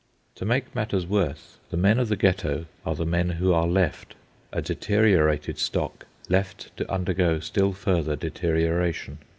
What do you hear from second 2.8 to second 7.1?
are the men who are left—a deteriorated stock, left to